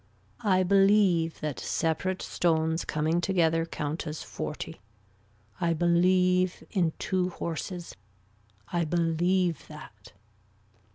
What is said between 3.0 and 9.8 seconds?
together count as forty. I believe in two horses. I believe